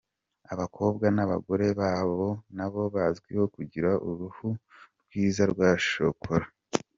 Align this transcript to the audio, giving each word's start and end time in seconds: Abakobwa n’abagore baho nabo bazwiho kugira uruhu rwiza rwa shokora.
Abakobwa 0.53 1.05
n’abagore 1.15 1.65
baho 1.79 2.25
nabo 2.57 2.81
bazwiho 2.95 3.43
kugira 3.55 3.91
uruhu 4.07 4.47
rwiza 5.03 5.43
rwa 5.51 5.69
shokora. 5.87 6.47